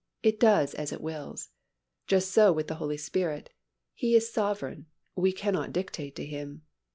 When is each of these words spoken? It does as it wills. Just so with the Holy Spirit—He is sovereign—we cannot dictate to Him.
It 0.23 0.39
does 0.39 0.73
as 0.73 0.91
it 0.91 0.99
wills. 0.99 1.49
Just 2.07 2.31
so 2.31 2.51
with 2.51 2.67
the 2.67 2.73
Holy 2.81 2.97
Spirit—He 2.97 4.15
is 4.15 4.33
sovereign—we 4.33 5.31
cannot 5.31 5.71
dictate 5.73 6.15
to 6.15 6.25
Him. 6.25 6.63